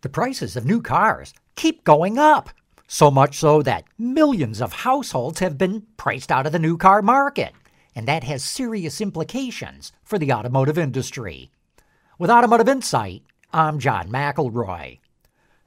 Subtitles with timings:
[0.00, 2.50] The prices of new cars keep going up,
[2.86, 7.02] so much so that millions of households have been priced out of the new car
[7.02, 7.52] market,
[7.96, 11.50] and that has serious implications for the automotive industry.
[12.16, 15.00] With Automotive Insight, I'm John McElroy.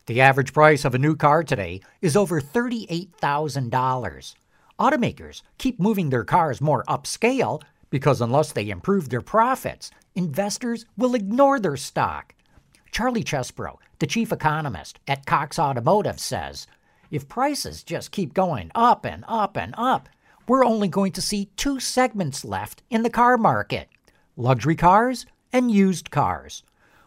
[0.06, 4.36] The average price of a new car today is over $38,000.
[4.80, 11.16] Automakers keep moving their cars more upscale because unless they improve their profits, investors will
[11.16, 12.34] ignore their stock.
[12.92, 16.66] Charlie Chesbrough, the chief economist at Cox Automotive, says
[17.12, 20.10] if prices just keep going up and up and up,
[20.48, 23.88] we're only going to see two segments left in the car market
[24.36, 26.64] luxury cars and used cars.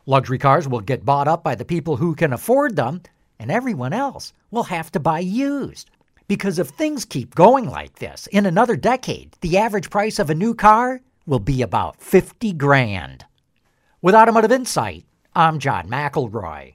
[0.06, 3.02] Luxury cars will get bought up by the people who can afford them,
[3.40, 5.90] and everyone else will have to buy used.
[6.28, 10.34] Because if things keep going like this, in another decade, the average price of a
[10.34, 13.24] new car will be about 50 grand.
[14.00, 16.74] With Automotive Insight, I'm John McElroy.